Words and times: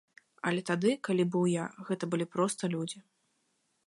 Але 0.51 0.61
тады, 0.69 0.93
калі 1.07 1.25
быў 1.35 1.45
я, 1.51 1.65
гэта 1.89 2.03
былі 2.13 2.25
проста 2.37 2.71
людзі. 2.73 3.03